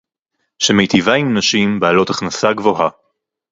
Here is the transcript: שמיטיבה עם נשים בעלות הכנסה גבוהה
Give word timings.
שמיטיבה 0.59 1.13
עם 1.13 1.37
נשים 1.37 1.79
בעלות 1.79 2.09
הכנסה 2.09 2.53
גבוהה 2.53 2.89